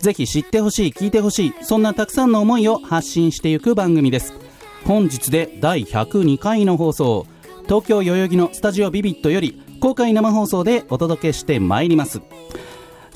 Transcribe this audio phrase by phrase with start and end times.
[0.00, 4.34] ぜひ知ってほしい聞いてほしいそんなたくさんの思いを発信していく番組です。
[4.84, 7.26] 本日で第102回の放送。
[7.64, 12.22] 東京代々木のスタジオビビットより公開生放送でお届けしてまいります。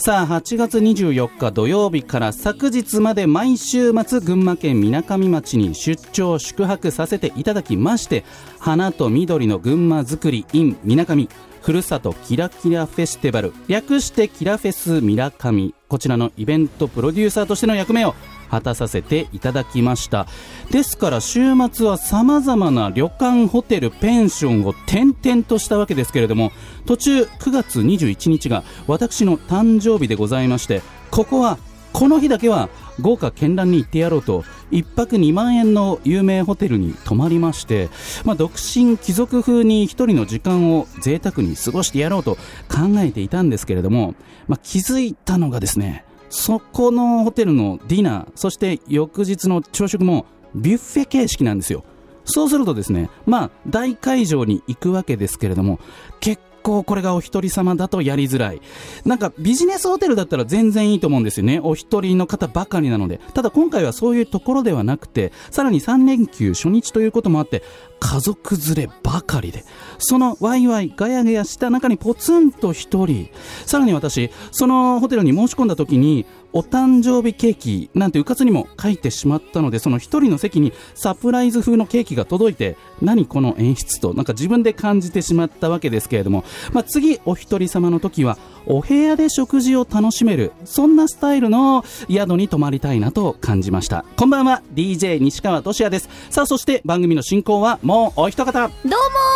[0.04, 8.24] さあ8月24日土曜日から昨日まで毎週末群馬県みなかみ町に出張宿泊させていただきまして
[8.58, 11.28] 花と緑の群馬づくり in みなかみ
[11.60, 18.16] ふるさとキラキラフェスティバル略してキラフェスみなかみこちらのイベントプロデューサーとしての役目を
[18.52, 20.26] 果たさせていただきました。
[20.70, 21.40] ですから週
[21.72, 26.52] 末は様々な旅館ホテルペンションを転々としたわけですけれども
[26.86, 31.58] 途中9月21日が私の誕生日でございましてここは
[31.92, 32.68] この日だけは
[33.00, 37.90] 豪華絢爛に行ってやろうと1泊2万円の有名ホテルに泊まりまして、
[38.24, 42.36] まあ、独身貴族風に一人の時間を贅沢に過ごしてやろうと
[42.68, 44.14] 考えていたんですけれども、
[44.48, 51.84] まあ、気づいたのがですねそこのホテルのディナーそして翌日の朝食もビュッフェ形式なんですよ。
[52.24, 55.78] そうするとですねまあ大会場に行くわけですけれども
[56.20, 58.62] 結構これがお一人様だとやりづらい。
[59.04, 61.60] なんかビジネスホテルだったら全然いいと思うんですよね。
[61.62, 63.20] お一人の方ばかりなので。
[63.34, 67.62] ただ今回はそういうところではなくて、さらに3連休初日ということもあって、
[68.00, 69.64] 家族連ればかりで、
[69.98, 73.30] そのワイワイガヤガヤした中にポツンと一人、
[73.64, 94.04] さらに私、そのホテルに申し込んだ時に、お誕生日ケーキなんてうかつにも書いてしまったので、その一人の席にサプライズ風のケーキが届いて、何この演出と、なんか自分で感じてしまったわけですけれども、まあ、次お一人様の時は、お部屋で食事を楽しめる、そんなスタイルの宿に泊まりたいなと感じました。
[94.16, 96.08] こんばんは、DJ 西川俊也です。
[96.30, 98.52] さあ、そして番組の進行はもうお一方。
[98.52, 98.90] どう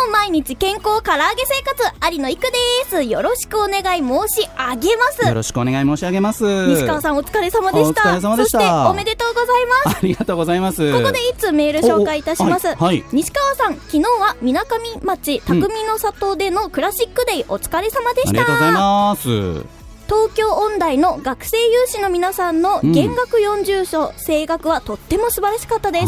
[0.07, 2.57] も毎日健康唐揚げ生活有野いくで
[2.89, 6.67] すよろしくお願い申し上げますよろしくお願い申し上げます。
[6.67, 8.19] 西川さんお疲れ様でした。
[8.19, 9.97] そしておめでとうございます。
[9.97, 10.91] ありがとうございます。
[10.91, 12.77] ここでいつメール紹介いたします、おはい。
[12.77, 13.03] はい。
[13.13, 18.29] 西川さん昨日はみなかみ町匠の里でのクラシックデイお疲れ様でした。
[18.29, 19.77] ありがとうございます。
[20.07, 26.07] 東京音大の学生有志の皆さんの弦楽40章、声楽はとっても素晴らしかったです。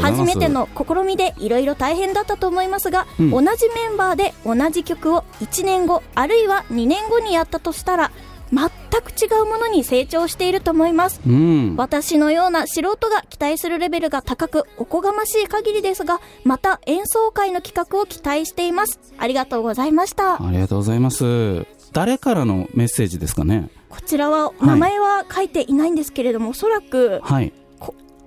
[0.00, 3.30] 初めての試みでいろいろ大変だったと思いますが、うん。
[3.30, 8.10] 同じメンバーで同じ曲を1年後あるいは2年後にやったとしたら
[8.54, 8.68] 全
[9.02, 11.74] く違うものに成長していると思いますうん。
[11.76, 21.66] 私のような素人が期待するレベルが高くおこがましい限りですがまた演奏会の企画を期待していますありがとうございましたありがとうございます。
[21.92, 23.70] 誰からのメッセージですかね？
[23.88, 27.52] こちらは名前は書いていないんですけれども、おそらくはい。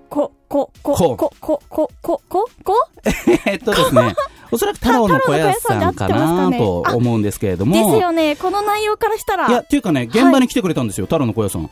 [0.10, 1.18] ここここ。
[1.18, 2.50] ここここここ？
[2.64, 2.88] こ
[3.46, 4.16] えっとですね、
[4.52, 6.58] おそらく太郎の小屋さんかなね。
[6.58, 7.74] と思うんですけれども。
[7.92, 8.36] ですよね。
[8.36, 9.48] この内容からしたら。
[9.48, 11.64] いや、っていうかね、現場に来てくれたんですよ、太郎の小屋さん。
[11.64, 11.68] えー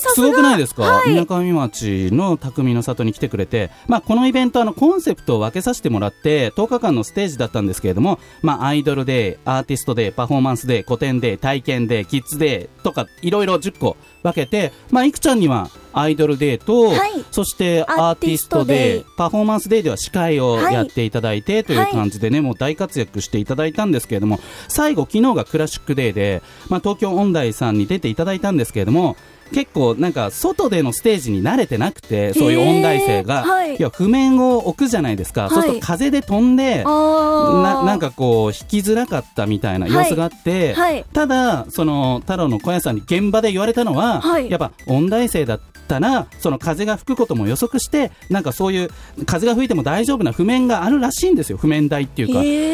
[0.00, 0.82] さすごくないですか？
[0.82, 1.10] はい。
[1.10, 17.24] みなかみ町の匠の里に来てくれて、まあ、このイベントあのコンセプトを分けさせてもらって10日間のステージだったんですけれども、まあ、アイドルデーアーティストデーパフォーマンスデー古典デー体験デーキッズデーとかいろいろ10個分けて、まあ、いくちゃんにはアイドルデーと、はい。
[17.30, 29.16] そしてアーティストデアーパフォーマンスデーでは司会をはいやっていただいてという感じでね、もう大活躍していただいたんですけれども最後昨日がクラシックデーで、まあ、東京音大さんに出ていただいたんですけれども
[29.52, 33.76] 結構なんか外でのステージに慣れてなくてそういう音大生が、はい。
[33.76, 35.50] いや譜面を置くじゃないですか、はい。
[35.50, 41.04] そうすると風で飛んでななんかこう弾きづらかったみたいな様子があって、はい。
[41.12, 44.50] ただその太郎の小屋さんに現場で言われたのは、はい。
[44.50, 48.90] やっぱ音大生だったらその風が吹くことも予測してなんかそういう
[49.26, 51.58] 風が吹いても大丈夫な譜面があるらしいんですよ。
[51.58, 52.28] 譜面台っていう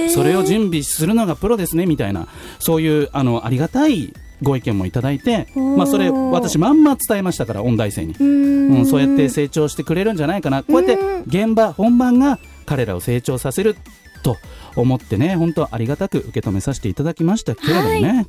[0.09, 2.29] か、それを準備するのがプロですねみたいな。
[2.59, 10.63] そういうあのありがたいご意見もいただいて、まあ、それ私まんま伝えましたから音大生に、うん、そうやって成長してくれるんじゃないかな。
[10.63, 13.77] こうやって現場本番が彼らを成長させる
[14.23, 14.37] と
[14.77, 18.27] 思ってね本当ありがたく受け止めさせていただきましたけれどもね、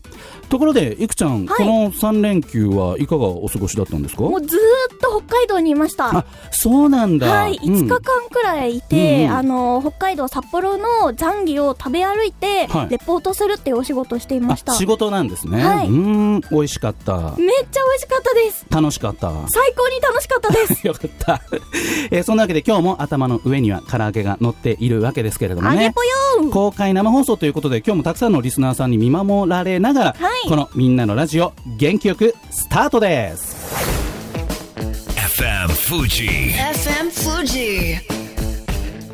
[0.50, 1.58] ところでいくちゃん、はい。
[1.58, 4.24] この3連休はいかがお過ごしだったんですか？
[4.24, 4.60] もうずー
[4.96, 6.18] っと北海道にいました。
[6.18, 7.74] あそうなんだ、はい、うん。
[7.74, 8.00] 5日間
[8.30, 9.38] くらいいて、うんうん。
[9.38, 12.90] あの北海道札幌のザンギを食べ歩いて、はい。
[12.90, 14.74] レポートするっていうお仕事をしていました。
[14.74, 15.88] あ仕事なんですね、はい。
[15.88, 16.42] うーん。
[16.52, 17.14] 美味しかった。
[17.14, 17.60] めっちゃ美味
[18.00, 18.66] しかったです。
[18.70, 19.32] 楽しかった。
[19.50, 20.86] 最高に楽しかったです。
[20.88, 21.42] よかった、
[22.12, 25.76] えーそんなわけで今日も頭の上には唐揚げが乗っているわけですけれどもね。
[25.76, 26.31] 揚げぽよー。
[26.31, 33.56] ん公開生放送ということで今日もたくさんのリスナーさんに見守られながら、はいこのみんなのラジオ元気よくスタートです
[35.16, 37.98] FM Fuji FM Fuji.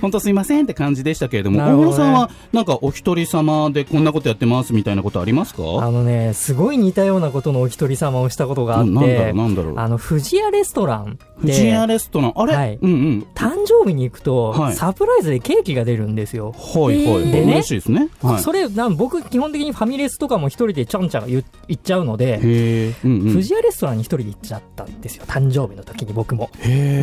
[0.00, 5.62] 本当すいませんって感じでしたけれども、大室さんはなんかお一人様でこんなことやってますみたいなことありますか？
[5.80, 9.78] あのね、すごい似たようなことのお一人様をしたことがあってう、なんだろう。
[9.78, 13.26] あの、富屋レストランで、藤屋レストラン、あれ、はいうんうん。
[13.34, 16.52] 誕生日に行くと、はいサプライズでケーキが出るんですよ。
[16.52, 17.30] はいはい。
[17.30, 18.08] でね嬉しいですね。
[18.22, 18.42] はい。
[18.42, 22.94] それ、なん僕、基本的にファミレスとかも一人でちょんちゃん言行っちゃうので。
[23.04, 23.32] うんうん。
[23.32, 26.50] 富屋レストランに一人で行っちゃったんですよ、誕生日の時に僕も。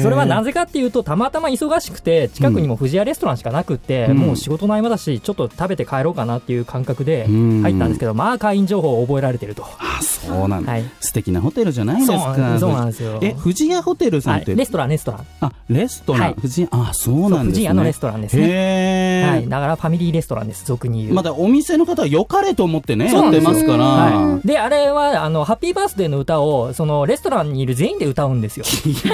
[0.01, 9.65] それはなぜかっていうと、たまたま忙しくて、近くにも富士屋レストランしかなくって、うんもう仕事の合間だし、ちょっと食べて帰ろうかなっていう感覚でうん入ったんですけど、まあ会員情報を覚えられてると。
[9.79, 10.71] あ、そうなんだ。
[10.71, 10.83] はい。
[10.99, 12.57] 素敵なホテルじゃないですか。
[12.59, 13.19] そうなんですよ。
[13.21, 15.27] え、富士屋ホテルさんって、はいレストラン、レストラン。
[15.41, 17.43] あ、レストラン、はい富士屋、あ、そうなんですね。
[17.43, 19.25] 富士屋のレストランですね。
[19.29, 19.49] はい。
[19.49, 21.13] だからファミリーレストランです、俗に言う。
[21.13, 23.83] まだお店の方は良かれと思ってね、やってますから。
[23.83, 24.47] はい。
[24.47, 28.65] で、あれは、あの、ハッピーバースデーの歌を、その、レストランにいる全員で歌うんですよ。
[28.83, 29.09] 厳しい。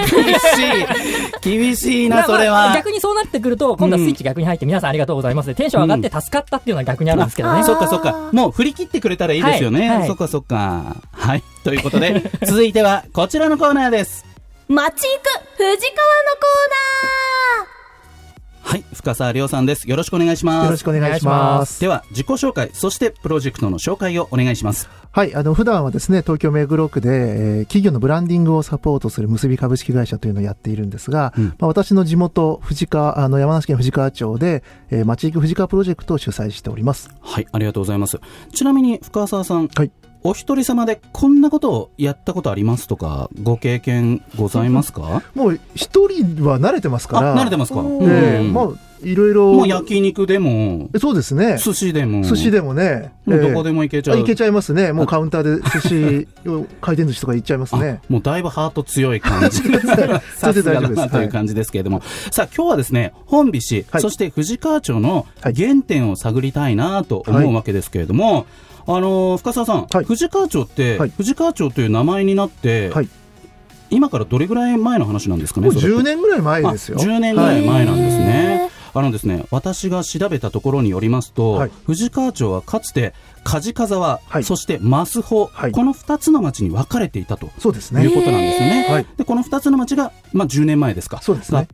[1.41, 2.53] 厳しいな、まあそれは。
[2.67, 7.63] まあ逆にそうなってくると、今度はスイッチ逆に入って、皆さんありがとうございますで、テンション上がって助かったっていうのは逆にあるんですけどね。
[7.63, 8.29] そっかそっか。
[8.31, 9.89] もう振り切ってくれたらいいですよね。
[9.89, 10.95] はいはいそっかそっか。
[11.25, 11.43] はい。
[11.63, 14.23] ということで、 続いてはこちらのコーナーです。
[14.67, 16.55] 街行く藤川のコ
[18.65, 18.83] はい。
[18.93, 19.89] 深澤亮さんです。
[19.89, 20.65] よろしくお願いします。
[20.65, 21.79] よろしくお願いします。
[21.79, 24.89] では、自己紹介、そしてプロジェクトの紹介をお願いします。
[25.11, 37.09] はい、あの、普段はですね、東京目黒区で、えー企業のブランディングをサポートする結び株式会社というのをやっているんですが、うんまあ、私の地元、藤川、あの、山梨県藤川町で、えー、町行く藤川プロジェクトを主催しております。
[37.21, 37.47] はい。
[37.51, 38.19] ありがとうございます。
[38.51, 39.67] ちなみに、深澤さん。
[39.67, 39.91] はい。
[40.27, 45.21] お一人様でこんなことをやったことありますとか、ご経験ございますか？
[45.35, 47.35] もう、一人は慣れてますあ、から。
[47.37, 47.81] 慣れてますか？
[48.01, 48.53] ええうん。
[48.53, 48.67] まあ、
[49.01, 49.53] いろいろ。
[49.53, 51.57] もう焼肉でも、えそうですね。
[51.57, 53.13] 寿司でも、寿司でもね。
[53.25, 54.19] もうどこでもも行けちゃう。
[54.19, 54.93] いけちゃいますね。
[54.93, 58.01] もうカウンターで寿司を、回転寿司とか行っちゃいますね。
[58.09, 59.61] もうだいぶハート強い感じ。
[60.35, 62.01] さすがだなという感じですけれども。
[62.31, 68.45] さあ今日はですね、本菱、はいそして藤川町のはい原点を探りたいなと思うわけですけれども、
[68.87, 73.09] あのー深澤さん、はい藤川町って、はい藤川町という名前になって、はい
[73.91, 76.97] 今からどれぐらい前の話なんですかねもうそれって10年ぐらい前ですよ。
[76.99, 78.69] あ10年ぐらい前なんですへね。
[78.95, 83.13] あのですね、私が調べたところによりますと、はい藤川町はかつて
[83.43, 88.03] 梶川沢、はいそして増穂、はいこの2つの町に分かれていたとそうですね。
[88.03, 88.87] いうことなんですよね。
[88.89, 89.05] はい。
[89.17, 91.21] でこの2つの町が、まあ、10年前ですかね。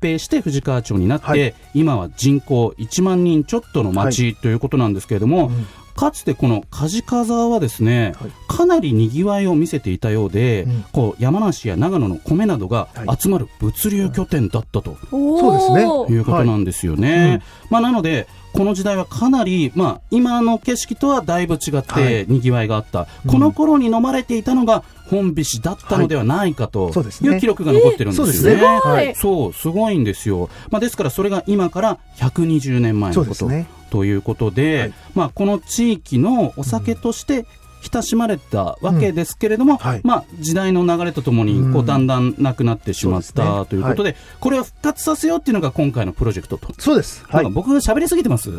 [0.02, 8.32] 併して藤川町になって、はい今は人口1万人ちょっとの町ということなんですけれども、うんかつてこの梶川沢はですね、はい。
[8.48, 10.86] かなりにぎわいを見せていたようで、うん。
[10.92, 13.18] こう山梨や長野の米などがはい。
[13.20, 15.86] 集まる物流拠点だったとーナそうですね。
[15.86, 17.42] おーいうことなんですよね。
[17.70, 27.28] まあ、なのでこの時代はかなり、まあ、今の景色とはだいぶ違っはてにぎわいがあった、この頃に飲まれていたのが本菱だったのではないかとい。
[27.30, 28.34] う記録が残ってるんですよね。
[28.34, 28.64] そうですね。
[28.64, 29.16] はい。
[29.16, 30.50] そう、すごいんですよ。
[30.70, 33.81] まあ、ですから、それが今から120年前のこと、そうですね。
[33.92, 34.94] ということで、はい。
[35.14, 37.46] まあ、この地域のお酒として
[37.82, 46.74] 親しまれたわけですけれども、うんはいまあ、時代の流れとともにこううんだんだんなくなってしまったということで、これを復活させようっていうのが今回のプロジェクトと。
[46.80, 47.24] そうです。
[47.28, 47.56] はいなんか。
[47.56, 48.50] 僕が喋りすぎてます？
[48.52, 48.54] い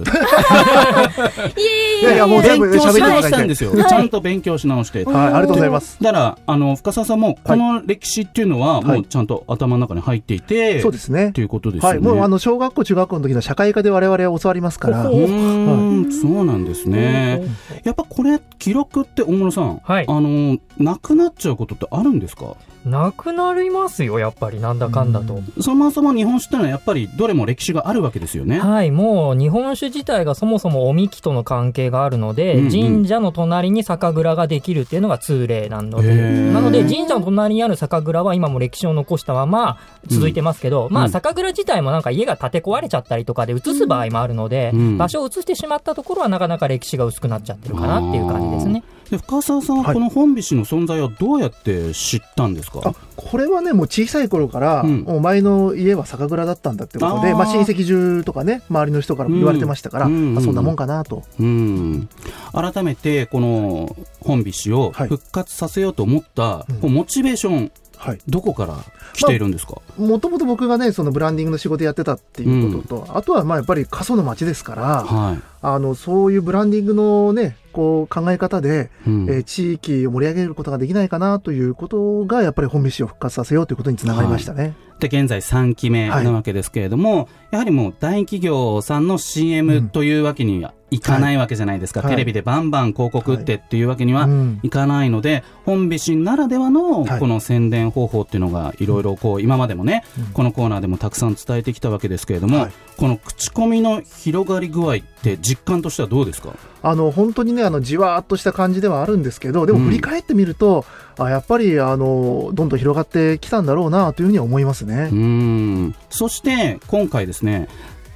[2.04, 3.72] やいやもう全部勉強し直喋っていただいてしたんですよ。
[3.72, 5.04] はいちゃんと勉強し直して。
[5.04, 5.98] はい、ありがとうございます。
[6.00, 11.40] だから、あの、深澤さんも、この歴史っていうのは、もはいうちゃんと頭の中に入っていて、そうですねと。
[11.40, 11.98] いうことですよね。
[11.98, 17.42] はい、もうあの小学校、中学校の時の社会科で我々は教わりますから、うーん、そうなんですね。
[17.84, 20.06] やっぱこれ、記録っって大室さん、はい。
[20.08, 22.56] あのなくなっちゃうことってあるんですか？
[22.84, 25.40] なくなりますよ、やっぱり、なんだかんだと。
[25.60, 28.58] そもそも日本酒ってのはやっぱりどれも歴史があるわけですよね。
[28.58, 32.70] はい、もう日本酒自体がそもそもおみきとの関係があるので、うんうん。
[32.70, 36.14] 神社の隣に酒蔵ができるっていうのが通例なので、
[36.52, 44.98] なので神社の隣にある酒蔵は今も歴史を残したまま続いてますけど、まあうん酒蔵自体もなんか家が建て壊れちゃったりとかで移す場合もあるので、うん。
[44.98, 48.82] 場所を移してしまったところはなかなか歴史が薄くなっちゃってるかなっていう感じですね。
[49.10, 55.00] で深澤さんははいこの本菱の存在はどうやって知ったんですか、あこれはね、もう小さい頃から、うん。
[55.02, 60.30] もう前の家は酒蔵だったんだってことで、まあ、親戚中とかね、周りの人からも言われてましたから、うん。
[60.32, 60.38] うん。
[60.38, 61.22] あそんなもんかなと。
[61.38, 62.08] うん。
[62.52, 65.08] 改めてこの本菱をはい。
[65.08, 66.76] 復活させようと思った、うん。
[66.80, 68.18] こうモチベーションはい。
[68.26, 68.78] どこから
[69.12, 75.40] 来ているんですか、もともと僕がね、そのブランディングの仕事やってたっていうことと、あとはまあやっぱり過疎の町ですから、はい。
[75.62, 79.26] あの、そういうブランディングのね、こう考え方で、うん。
[79.28, 84.74] えー地域を盛り上げることができないかなということが、やっぱり本飯を復活させようということにつながりましたね。
[85.00, 92.10] で現在3期目なわけですけれども、やはりもう大企業さんの CM というわけにはいかないわけじゃないですか、はい。
[92.10, 94.60] テレビでバンバン広告打ってっていうわけにはうん。
[94.62, 97.20] いかないので、本菱ならではのはい。
[97.20, 100.24] この宣伝方法っていうのがいろいろこう今までもね、うん。
[100.26, 102.72] このコーナーでもたくさん伝えてきたわけですけれども、はい。
[102.98, 106.54] この口コミの広がり具合って実感としてはどうですか？
[106.82, 109.84] あの本当にね、あのじわーっとした感じではあるんですけど、でもうん。
[109.86, 110.84] 振り返ってみると、
[111.18, 115.08] あやっぱりあのどんどん広がってきたんだろうなというふうには思いますね。
[115.10, 115.14] う。
[115.14, 115.94] ん。
[116.10, 117.68] そして今回ですね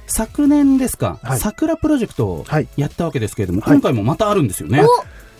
[0.07, 1.39] 昨年ですか、はい。
[1.39, 2.67] 桜プロジェクトをはい。
[2.77, 3.73] やったわけですけれども、はい。
[3.75, 4.83] 今回もまたあるんですよね。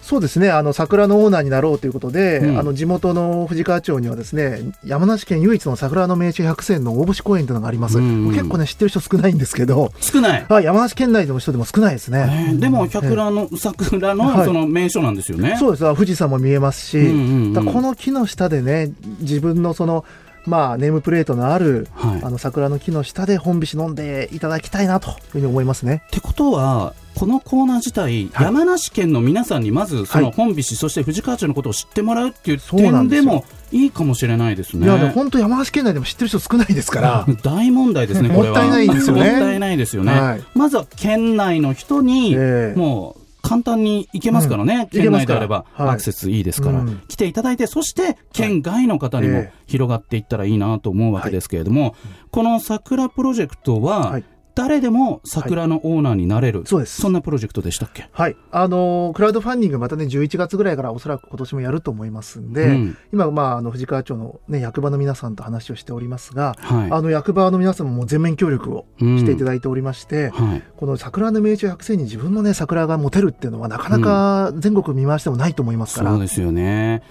[0.08, 2.58] そうですね、あの桜のオーナーになろうということで、うん。
[2.58, 7.98] あの地元の藤川町にはですね、山梨県唯一の桜の名所100選の大星公園というのがあります。
[7.98, 10.46] うん結構ね、知ってる人少ないんですけど、少ない。
[10.48, 12.48] あ山梨県内の人でも少ないですね。
[12.52, 14.46] えーでも桜の、桜のはい。
[14.46, 15.58] その名所なんですよね。
[15.60, 15.86] そうです。
[15.86, 17.74] あ富士山も見えますし、うんうんうん。
[17.74, 20.06] この木の下でね、自分のその、
[20.48, 26.04] まあ、ネームプレートのある、はいあの桜の木の下で本菱飲んでいただきたいなというふうに思いますね。
[26.08, 34.86] ってことは、このコーナー自体、はい山梨県の皆さんにまず、そのはい本菱、そして藤川町のことを知ってもらうっていう点ですもいいかもしれないですね。
[34.86, 37.26] いや、でも本当山梨県内でも知ってる人少ないですから。
[37.44, 38.56] 大問題ですね、これは。
[38.56, 40.20] もったいないんですよねもったいないですよね。
[40.20, 44.80] はいまずは県内の人に、ええもう、簡単に行けますからね、うん。
[44.82, 45.90] 行県内であれば、はい。
[45.90, 47.02] アクセスいいですから、うん。
[47.08, 49.58] 来ていただいて、そして県外の方にもええ。
[49.68, 51.96] 広がっていったらいいなと思うわけですけれども、
[52.32, 54.24] この桜プロジェクトは、はい
[54.58, 58.10] 誰でも桜のオーナーになれる、そうですそんなプロジェクトでしたっけ？
[58.12, 58.36] はい。
[58.52, 76.12] あのークラウドファンディングまたね、11月ぐらいからおそらく今年もやると思いますんで、うん今、まあ、あの、藤川町のね、役場の皆さんと話をしておりますが、はいあの、役場の皆さんももう全面協力をしていただいておりまして、はいこの桜の名所100選に自分のね、桜が持てるっていうのはなかなか全国見回してもないと思いますから。
[76.12, 77.02] そうですよね。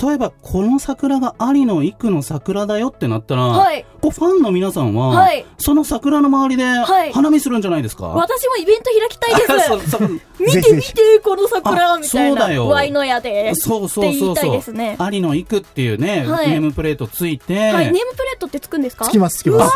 [0.00, 3.84] 例えば、この桜が有野育の桜だよってなったら、はい。
[4.06, 9.98] こうファンの皆さんは、はいその桜の周りではい花見するんじゃないですか、私もイベント開きたいです。
[10.38, 12.36] 見て見て、この桜あみたいな。
[12.40, 13.54] そうだよワイの矢で。
[13.56, 17.86] そうそうそうって言いたいそうですね有野育っていうね、はいネームプレートついて、はい。
[17.86, 19.06] ネームプレートってつくんですか？
[19.06, 19.74] つきます、つきます。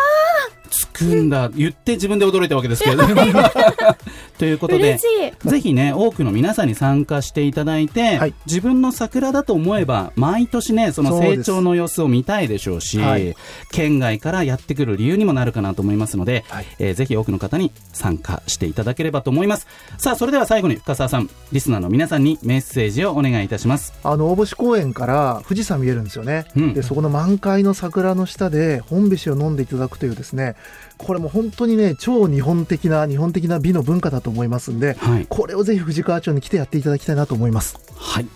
[0.70, 3.02] つくんだ、言って自分で驚いたわけですけれど。
[4.40, 4.98] ということで。
[5.44, 13.36] ぜひね、多くの皆さんに参加していただいて、はい自分の桜だと思えば、毎年ね、その成長の様子を見たいでしょうし、はい
[13.70, 19.66] 県外からやってくる理由にもなるかなと思いますので、はいえーぜひ多くの方に参加していただければと思います。
[19.98, 23.92] さあ、それでは最後に深澤さん、リスナーの皆さんにメッセージをお願いいたします。
[24.02, 26.46] あの、大星公園から富士山見えるんですよね。
[26.56, 30.56] うんで、そこの満開の桜の下で本飯を飲んでいただくというですね、
[30.98, 35.26] これも本当にね、超日本的な、日本的な美の文化だと思いますんで、はい。
[35.28, 37.78] これをぜひ藤川町に来てやっていただきたいなと思います。
[37.96, 38.26] はい。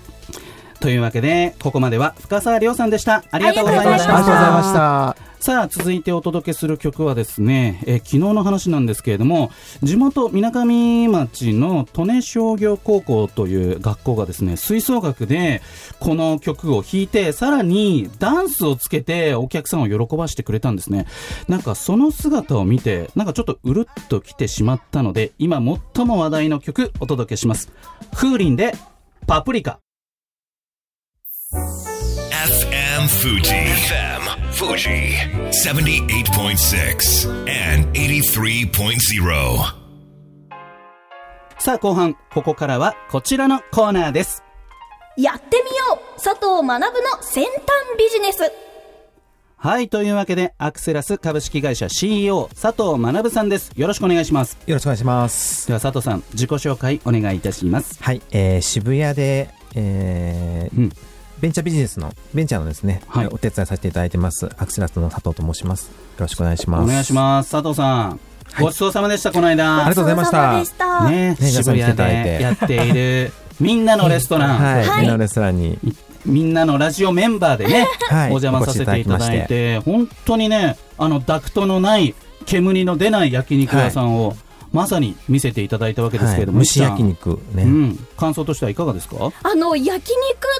[0.80, 3.24] というわけで、ここまでは深澤亮さんでした。
[3.30, 4.16] ありがとうございました。
[4.16, 5.34] ありがとうございました。
[5.44, 9.50] さあ、続いてお届けする曲はですね、えー昨日の話なんですけれども、
[9.82, 15.60] 地元水上町の利根商業高校という学校がですね、吹奏楽で
[16.00, 21.06] この曲を弾いて、さらにダンスをつけてお客さんを喜ばしてくれたんですね。
[21.46, 25.60] なんかその姿を見て、なんかちょっとうるっときてしまったので、今
[25.94, 27.70] 最も話題の曲お届けします。
[28.14, 28.74] 風鈴で
[29.26, 29.78] パプリカ。
[33.04, 33.50] FM Fuji.
[33.50, 35.12] FM Fuji.
[35.52, 39.74] 78.6 and 83.0.
[41.58, 44.42] さあ後半、ここからはこちらのコーナーです。
[45.18, 47.52] やってみよう佐藤学の先端
[47.98, 48.50] ビジネス
[49.58, 49.90] はい。
[49.90, 53.70] というわけで、アクセラス株式会社 CEO、佐藤学さんです。
[53.76, 54.56] よろしくお願いします。
[54.66, 55.66] よろしくお願いします。
[55.66, 58.02] では、佐藤さん、自己紹介お願いいたします。
[58.02, 63.26] はい、えー渋谷でえーうんベンチャービジネスの、ベンチャーのですね、はい。
[63.26, 65.86] お手伝いさせていただいてます、アクセラスの佐藤と申します。
[65.86, 66.84] よろしくお願いします。
[66.84, 67.50] お願いします。
[67.50, 68.20] 佐藤さん、
[68.60, 69.78] ごちそうさまでしたこの間。
[69.78, 70.64] ありがとうございました。
[70.64, 71.10] した。
[71.10, 72.38] ね渋谷ただいて。
[72.38, 75.00] でやっているみんなのレストラン、はい、はい。
[75.00, 75.78] みんなのレストランに、
[76.26, 82.14] みんなのラジオメンバーでね、はい、お邪魔させていただいて、本当にね、あのダクトのない、
[82.46, 84.36] 煙の出ない焼肉屋さんを、
[84.74, 86.66] まさに見せていただいたわけですけれども、はい。
[86.66, 89.32] 蒸し焼肉肉ね、うん、感想としてはいかがですか？
[89.42, 90.12] あの、焼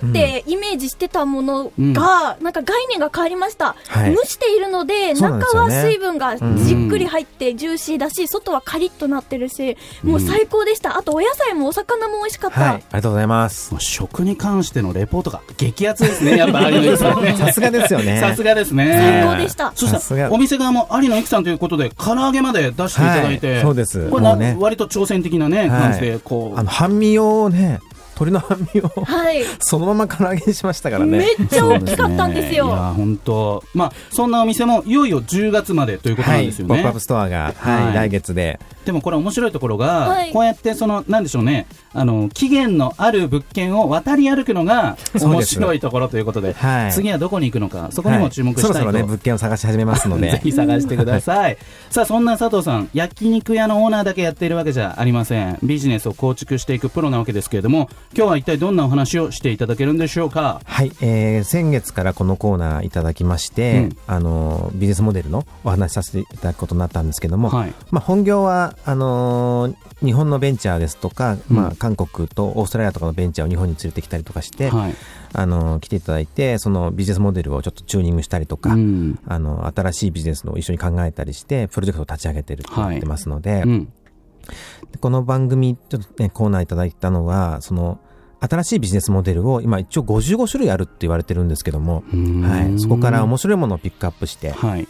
[0.03, 3.75] 肉ってイメージしてたものが、なんか概念が変わりました。
[3.89, 4.15] はい。
[4.15, 10.97] 蒸しているので、中は水分がじっくり入ってジューシーだし、外はカリッとなってるし、もう最高でした。
[10.97, 12.61] あとお野菜もお魚も美味しかった。
[12.61, 13.75] はい、ありがとうございます。
[13.79, 18.21] 食に関してのレポートが激アツですね、 やっぱ有野由紀さすがですよね。
[18.21, 19.25] さすがですね。
[19.25, 19.73] 最高でした。
[19.75, 27.81] そしたらお店側も有野由紀さんということで、唐揚げまで出していただいて、はいそうですこれね割と挑戦的なね、はい感じで、こう、あの、半身をね、
[28.15, 29.45] 鶏の半身をはい。
[29.61, 31.19] そのまま唐揚げにしましたからね。
[31.19, 32.67] めっちゃ大きかったんですよ。
[32.67, 36.75] いや本当、まあ、そんなお店もいよいよ10月までということなんですよね。
[36.75, 38.61] ポップアップストアが、はいはい来月で。
[38.85, 48.75] でもこれ面白いところが、はいこうやってその、なんでしょうね、あの、期限のある物件を渡り歩くのが面白いところということで、はい次はどこに行くのか、そこにも注目したいと。
[48.75, 50.39] はいそろそろね、物件を探し始めますのぜで。
[50.45, 51.57] ひ探してください。
[51.91, 55.59] さあ、そんな佐藤さん、焼肉屋のオーナーだけやっているわけじゃありません。
[55.63, 60.61] ビジネスを構築していくプロなわけですけれども、今日は一体どんなお話をしていただけるんでしょうか？
[60.65, 67.73] はい、えー先月からこのコーナーいただきまして、うんあのビジネスモデルのお話しさせていただくことになったんですけども、はい。
[67.91, 74.95] まあ、本業はあのー日本のベンチャーですとか、うんまあ、韓国とオーストラリアとかのベンチャーを日本に連れてきたりとかして、はい。
[75.33, 79.19] あのー来ていただいてそのビジネスモデルをちょっとチューニングしたりとか、うん。
[79.27, 83.93] あの新しいビジネスのを一緒に考えたりしてプロジェクトを立ち上げてるって言ってますので、うん。
[85.01, 87.99] この番組ちょっとねコーナーいただいたのはその
[88.41, 92.05] 新しいビジネスモデルを今一応55種類あるって言われてるんですけども、
[92.43, 94.87] はい、そこから面白いものをピックアップしてはい。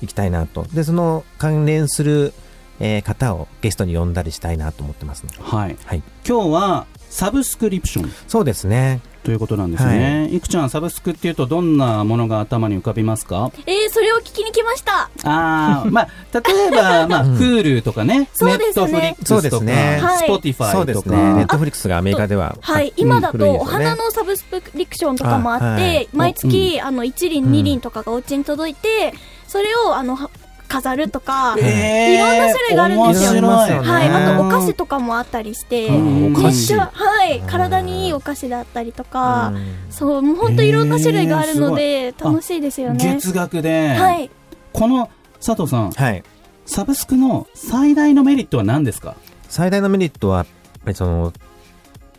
[0.00, 2.32] いきたいなとでその関連する、
[2.80, 5.76] えー方をゲストに呼んだりしたいなと思ってますので、はい。
[5.84, 8.12] はい、今日は、サブスクリプション。
[8.28, 9.00] そうですね。
[9.24, 10.28] ということなんですね。
[10.32, 10.40] い。
[10.40, 13.50] くちゃん、サブスクっていうと、どんなものが頭に浮かびますか？
[13.66, 15.10] えー、それを聞きに来ました。
[15.24, 18.84] ああ、まあ、例えば、 まあ、うん Hulu とかね、ネそうですね。
[18.84, 19.98] ットフリックそうスとか、ですね。
[20.00, 21.16] はい Spotify とそうですね。
[21.16, 26.08] ネッか、トフリックスがアメリカでははい、あ今だとお花のサブスクリプションとかもあって、あはい。
[26.12, 27.52] 毎月、あの1輪、うん。
[27.52, 29.14] 2輪とかがお家に届いて、
[29.46, 30.30] それをあのは
[30.68, 33.42] 飾るとか、いろんな種類があるんですよ。
[33.42, 36.22] はい、あとお菓子とかもあったりして、うん。
[36.22, 36.66] めっお菓子。
[36.66, 39.76] ちゃ、はい、うん体にいいお菓子だったりとか、うん。
[39.90, 42.98] そう、もう本当いろんな種類があるので、楽しいですよね。
[42.98, 44.30] 月額で、はい。
[44.72, 45.10] この
[45.44, 46.22] 佐藤さん、はい。
[46.66, 49.16] サブスクの最大のメリットは何ですか、
[49.48, 50.46] 最大のメリットはやっ
[50.84, 51.32] ぱりその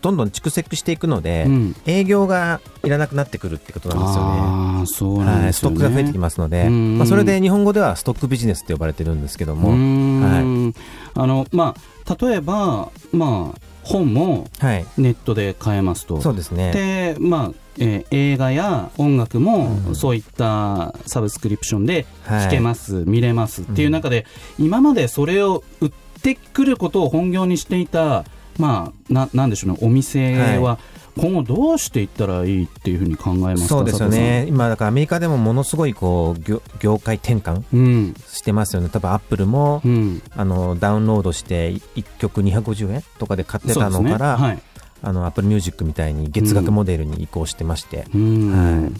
[0.01, 1.75] どんどん蓄積していくので、うん。
[1.85, 4.39] 営業がいらなくなってくるってことなんですよね。
[4.39, 5.53] はい、ですよね。
[5.53, 6.97] ストックが増えてきますので、うん。
[6.97, 10.73] まあ、それで日本語ではストックビジネスって呼ばれてるんですけどうも、ーん
[11.15, 11.75] あの、ま
[12.07, 16.21] あ、例えば、まあ、本もはい、ネットで買えますと。
[16.21, 16.71] そうですね。
[16.71, 19.95] で、まあ、えー映画や音楽もうん。
[19.95, 22.43] そういったサブスクリプションではい。
[22.45, 24.25] 聴けます、見れますっていう中で、
[24.59, 28.25] 今までそれを売ってくることを本業にしていた、
[28.60, 30.78] まあ、ななんでしょうね、お店は
[31.17, 34.45] 今後どうしていったらいいっていうふうに考えますかそうですよね。
[34.48, 38.89] 今、だからアメリカでもものすごいこう業業界転換してますよね。
[38.89, 44.63] 多分アップルも、うん、あのダウンロードして1曲250円とかで買ってたのから、そうですね。
[45.02, 48.82] あの Apple Music みたいに月額モデルに移行してまして、うん。
[48.82, 48.91] はい。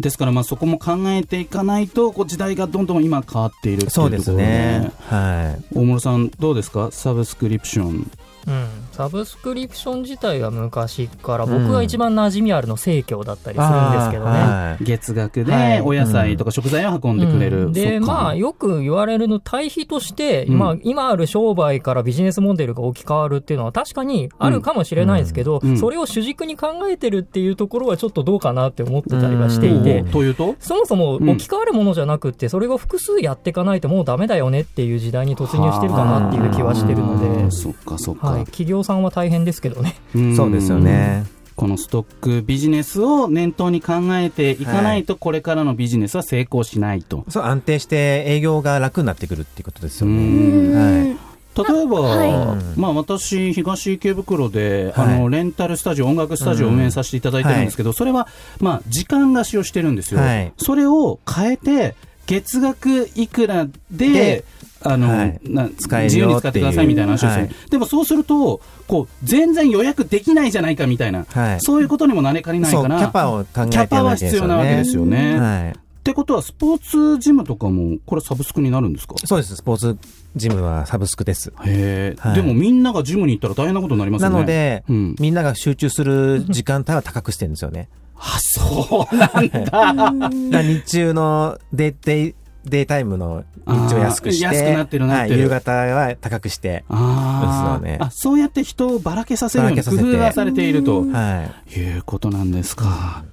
[0.00, 4.18] ですからまあそこも考えていかないとこう時代がどんどん今変わっているっていうところで。
[4.18, 4.92] そうですね。
[5.08, 5.64] はい。
[5.74, 8.10] 大室さんどうですかサブスクリプション
[8.46, 14.30] うん、サブスクリプション自体は昔から僕が一番馴染みあるの生協だったりするんですけどね。
[14.30, 14.84] はい。
[14.84, 15.80] 月額ではい。
[15.80, 17.72] お野菜とか食材を運んでくれる、うん。
[17.72, 20.58] で、まあ、よく言われるの対比として、うん。
[20.58, 25.70] まあ、今ある商売からビジネスモデルが置き換わるっていうのは確かにあるかもしれないですけど、うん。
[25.70, 25.78] うん。
[25.78, 30.54] それを主軸に考えてるっていうところはちょっとどうかなって思ってたりはしていて、というと？
[30.60, 31.30] そもそもうん。
[31.30, 39.96] 置き換わるものじゃなくって、それを複数やっていかないともうダメだよねっていう時代に突入してるかなっていう気はしてるので、そっかそっか、はい、企業さんは大変ですけどね。
[40.16, 41.24] んそうですよね。
[41.56, 47.24] このストックビジネスを念頭に考えていかないと、これからのビジネスは成功しないと。
[47.30, 50.16] そう安定して営業が楽になってくるっていうことですようね。
[50.18, 58.28] んはい例えば、はまあ私、東池袋で、はいあの、レンタルスタジオ、音楽スタジオを運営させていただいてるんですけど、それは、
[58.60, 60.20] まあ、時間貸しをしてるんですよ。
[60.20, 61.94] はいそれを変えて、
[62.26, 64.44] 月額いくらで、で
[64.92, 75.38] あの、はいな使える自由よっていうに使ってくださいみたいな話はいでもそうするとこう全然予約できないじゃないかみたいな、はいそういうことにもなりかねないからャパを考えてキャパは必要なわけですよね。
[75.38, 75.70] はい。
[75.70, 75.72] っ
[76.06, 79.16] てことはスポーツジムとかもこれサブスクになるんですか？
[79.24, 79.56] そうです。
[79.56, 79.98] スポーツ
[80.36, 81.52] ジムはサブスクです。
[81.64, 84.34] へえ、はいでもみんながジムに行ったら大変なことになりますよね。
[84.34, 87.88] なので、うんみんなが集中する時間帯は高くしてるんですよね。
[88.18, 90.62] あ、そうなんだ。
[90.62, 92.34] 日中のデイデイ
[92.66, 101.78] デイタイムの日中を安くして、安くなってるなってるはい、夕方は高くして、あねあ、そうやって人をばらけさせるように工夫がされているとはい。
[101.78, 103.24] いうことなんですか。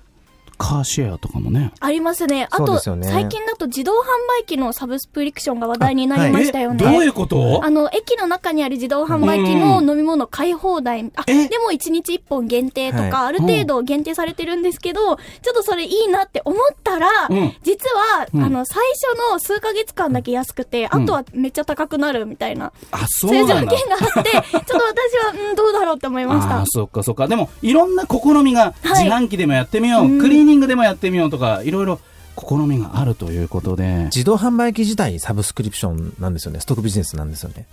[0.64, 1.74] カーシェアとかもね。
[1.82, 2.48] ありますね。
[2.50, 4.06] あと、ね最近だと自動販
[4.42, 6.86] 売機のサブスクリプションが話題になりましたよね。
[6.88, 7.60] えどういうこと？
[7.64, 11.12] あの、駅の中にある自動販売機の飲み物買い放題。
[11.16, 23.72] あ、えでも1日1本限定とか、はある程度限定されてるんですけど、ちょっとそれいいなって思ったら、うん実は、うんあの、最初の数ヶ月間だけ安くて、あとはめっちゃ高くなるみたいな、あ、そそういう条うなんだ。
[23.76, 24.78] 件があって、 ちょっと私
[25.38, 26.64] は、うん、どうだろうって思いましたああ、。
[26.68, 27.28] そっかそっか。
[27.28, 32.00] でも、いろんな試みが、はい自販機でもやってみよう、うんクリーニングでもやってみようとか、いろいろ
[32.38, 34.06] 試みがあるということで。
[34.06, 36.60] 自動販売機自体サブスクリプションなんですよね。
[36.60, 37.66] ストックビジネスなんですよね。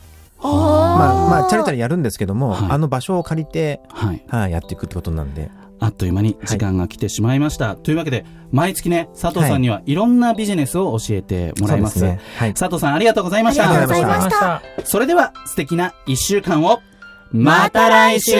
[0.42, 4.24] あーまあ、まあ、チャリチャリやるんですけども、はいあの場所を借りて、はい。
[4.28, 5.50] はい、やっていくってことなんで。
[5.82, 7.74] あっという間に時間が来てしまいました。
[7.74, 11.98] というわけで、毎月ね、佐藤さんにはいろんなビジネスを教えてもらいます。
[11.98, 13.64] そうですねはい佐藤さんありがとうございました。
[13.64, 14.62] ありがとうございました。
[14.84, 16.80] それでは素敵な一週間を、
[17.32, 18.32] また来週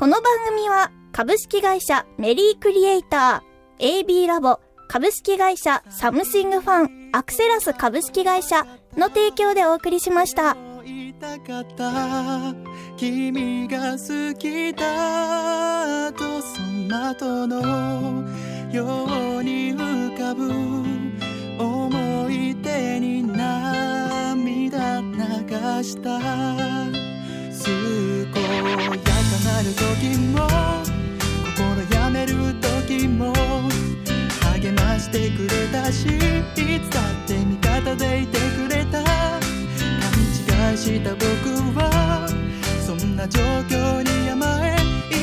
[0.00, 8.64] この番組は株式会社メリークリエイター、AB ラボ、株式会社サムシングファン、アクセラス株式会社
[8.96, 10.56] の提供でお送りしました。
[10.84, 12.52] 言いたかった。
[12.96, 18.24] 君が好きだとその後の
[18.72, 20.50] ように浮かぶ。
[21.62, 26.18] 思い出に涙流した。
[27.64, 30.93] 健やかなる時も
[32.14, 33.32] める時も
[34.54, 41.26] 励ましてくれたしいつだって味方でいてくれた勘違いした僕
[41.76, 42.28] は
[42.86, 44.76] そんな状況に甘え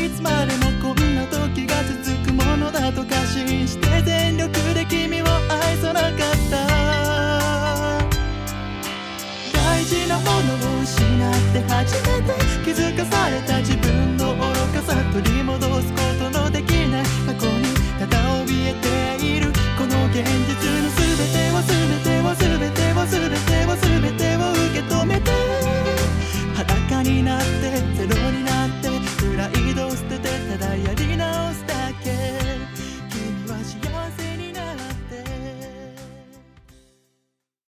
[0.05, 6.11] いつまでもこんな時が続くものだと過信して全力で君を愛さなかっ
[6.51, 6.67] た。
[9.53, 12.33] 大事なものを失って初めて
[12.65, 14.41] 気づかされた自分の愚
[14.73, 16.10] かさ取り戻すこと。
[18.71, 19.40] que te iré.